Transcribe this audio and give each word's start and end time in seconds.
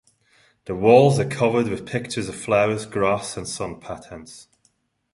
The 0.65 0.73
walls 0.73 1.19
are 1.19 1.29
covered 1.29 1.67
with 1.67 1.85
pictures 1.85 2.27
of 2.27 2.35
flowers, 2.35 2.87
gras 2.87 3.37
and 3.37 3.45
sunpatterns. 3.45 4.47